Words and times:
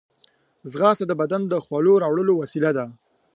ځغاسته 0.71 1.05
د 1.07 1.13
بدن 1.21 1.41
د 1.47 1.53
خولو 1.65 1.93
راوړلو 2.03 2.33
وسیله 2.41 2.71
ده 2.77 2.85